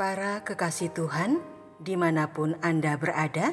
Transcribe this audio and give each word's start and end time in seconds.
Para 0.00 0.40
kekasih 0.42 0.90
Tuhan, 0.96 1.44
di 1.76 1.92
mana 1.92 2.32
pun 2.32 2.56
Anda 2.64 2.96
berada, 2.96 3.52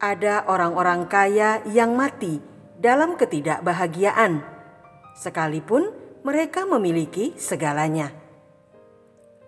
Ada 0.03 0.49
orang-orang 0.51 1.07
kaya 1.07 1.63
yang 1.69 1.95
mati 1.95 2.43
dalam 2.81 3.15
ketidakbahagiaan, 3.15 4.43
sekalipun 5.15 5.95
mereka 6.27 6.67
memiliki 6.67 7.37
segalanya. 7.39 8.11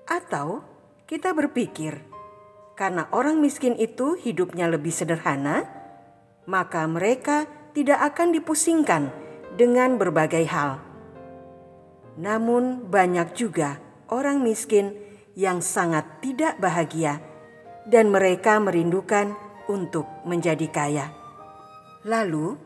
Atau 0.07 0.63
kita 1.11 1.35
berpikir, 1.35 1.99
karena 2.79 3.11
orang 3.11 3.43
miskin 3.43 3.75
itu 3.75 4.15
hidupnya 4.15 4.71
lebih 4.71 4.95
sederhana, 4.95 5.67
maka 6.47 6.87
mereka 6.87 7.51
tidak 7.75 8.15
akan 8.15 8.31
dipusingkan 8.37 9.11
dengan 9.59 9.99
berbagai 9.99 10.47
hal. 10.47 10.79
Namun, 12.15 12.87
banyak 12.87 13.35
juga 13.35 13.83
orang 14.07 14.39
miskin 14.43 14.95
yang 15.35 15.59
sangat 15.63 16.07
tidak 16.23 16.59
bahagia, 16.63 17.19
dan 17.87 18.11
mereka 18.11 18.59
merindukan 18.63 19.35
untuk 19.67 20.07
menjadi 20.25 20.67
kaya. 20.71 21.07
Lalu, 22.07 22.59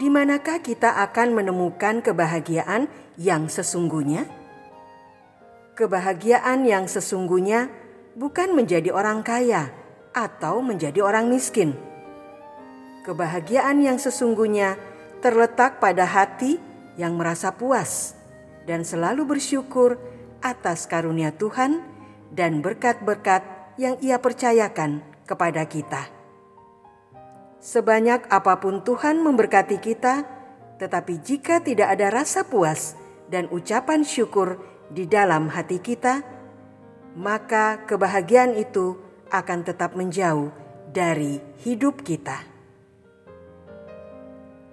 di 0.00 0.08
manakah 0.08 0.60
kita 0.64 1.00
akan 1.04 1.36
menemukan 1.36 2.00
kebahagiaan 2.00 2.88
yang 3.20 3.48
sesungguhnya? 3.48 4.28
Kebahagiaan 5.76 6.64
yang 6.68 6.84
sesungguhnya 6.88 7.72
bukan 8.16 8.52
menjadi 8.52 8.92
orang 8.92 9.24
kaya 9.24 9.72
atau 10.12 10.60
menjadi 10.60 11.00
orang 11.00 11.32
miskin. 11.32 11.72
Kebahagiaan 13.02 13.80
yang 13.82 13.96
sesungguhnya 13.96 14.76
terletak 15.24 15.80
pada 15.80 16.04
hati 16.04 16.60
yang 17.00 17.16
merasa 17.16 17.54
puas 17.56 18.14
dan 18.68 18.84
selalu 18.84 19.36
bersyukur 19.36 19.96
atas 20.42 20.84
karunia 20.86 21.32
Tuhan 21.34 21.91
dan 22.32 22.64
berkat-berkat 22.64 23.44
yang 23.76 24.00
Ia 24.00 24.16
percayakan 24.16 25.04
kepada 25.28 25.68
kita. 25.68 26.08
Sebanyak 27.62 28.26
apa 28.26 28.58
pun 28.58 28.82
Tuhan 28.82 29.22
memberkati 29.22 29.78
kita, 29.78 30.26
tetapi 30.82 31.22
jika 31.22 31.62
tidak 31.62 31.94
ada 31.94 32.10
rasa 32.10 32.42
puas 32.42 32.98
dan 33.30 33.46
ucapan 33.54 34.02
syukur 34.02 34.58
di 34.90 35.06
dalam 35.06 35.46
hati 35.46 35.78
kita, 35.78 36.26
maka 37.14 37.86
kebahagiaan 37.86 38.58
itu 38.58 38.98
akan 39.30 39.62
tetap 39.62 39.94
menjauh 39.94 40.50
dari 40.90 41.38
hidup 41.62 42.02
kita. 42.02 42.42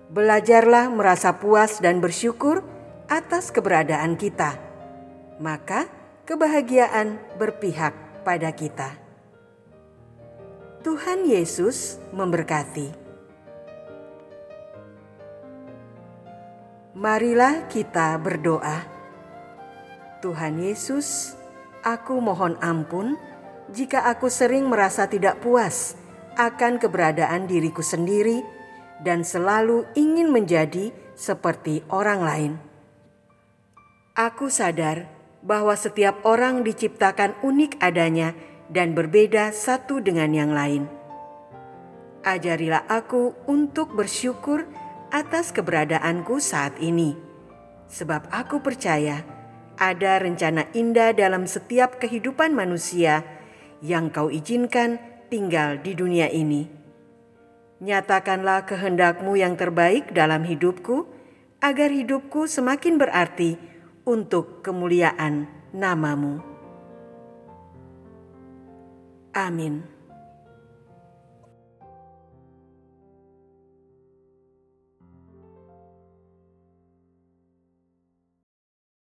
Belajarlah 0.09 0.90
merasa 0.90 1.38
puas 1.38 1.78
dan 1.78 2.02
bersyukur 2.02 2.66
atas 3.06 3.53
keberadaan 3.53 4.18
kita, 4.18 4.58
maka 5.38 5.99
kebahagiaan 6.29 7.17
berpihak 7.41 8.22
pada 8.22 8.53
kita. 8.53 8.94
Tuhan 10.85 11.25
Yesus 11.25 11.97
memberkati. 12.13 12.94
Marilah 16.94 17.66
kita 17.66 18.13
berdoa. 18.22 18.85
Tuhan 20.22 20.62
Yesus, 20.62 21.34
aku 21.81 22.22
mohon 22.22 22.62
ampun 22.62 23.18
jika 23.73 24.06
aku 24.06 24.29
sering 24.29 24.69
merasa 24.69 25.09
tidak 25.09 25.41
puas 25.41 25.97
akan 26.38 26.78
keberadaan 26.78 27.50
diriku 27.50 27.81
sendiri 27.81 28.45
dan 29.01 29.25
selalu 29.25 29.89
ingin 29.97 30.29
menjadi 30.29 30.94
seperti 31.18 31.81
orang 31.89 32.22
lain. 32.22 32.53
Aku 34.13 34.53
sadar 34.53 35.19
bahwa 35.39 35.72
setiap 35.75 36.19
orang 36.27 36.67
diciptakan 36.67 37.39
unik 37.39 37.79
adanya 37.79 38.35
dan 38.67 38.94
berbeda 38.94 39.55
satu 39.55 40.03
dengan 40.03 40.29
yang 40.35 40.51
lain. 40.51 40.85
Ajarilah 42.22 42.83
aku 42.91 43.31
untuk 43.47 43.95
bersyukur 43.95 44.67
atas 45.09 45.55
keberadaanku 45.55 46.38
saat 46.44 46.77
ini, 46.83 47.16
sebab 47.88 48.27
aku 48.29 48.59
percaya 48.59 49.23
ada 49.79 50.19
rencana 50.19 50.67
indah 50.75 51.16
dalam 51.16 51.47
setiap 51.47 51.97
kehidupan 52.03 52.51
manusia 52.51 53.23
yang 53.79 54.11
Kau 54.11 54.27
izinkan 54.27 55.00
tinggal 55.31 55.79
di 55.79 55.95
dunia 55.95 56.27
ini. 56.27 56.67
Nyatakanlah 57.79 58.67
kehendakmu 58.67 59.39
yang 59.39 59.56
terbaik 59.56 60.11
dalam 60.11 60.44
hidupku, 60.44 61.07
agar 61.63 61.88
hidupku 61.88 62.44
semakin 62.44 63.00
berarti 63.00 63.69
untuk 64.09 64.66
kemuliaan 64.66 65.46
namamu. 65.70 66.42
Amin. 69.38 69.99